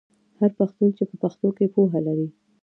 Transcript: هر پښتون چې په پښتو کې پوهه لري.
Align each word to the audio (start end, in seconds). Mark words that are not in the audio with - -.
هر 0.39 0.51
پښتون 0.59 0.89
چې 0.97 1.03
په 1.09 1.15
پښتو 1.21 1.47
کې 1.57 1.65
پوهه 1.73 1.99
لري. 2.07 2.27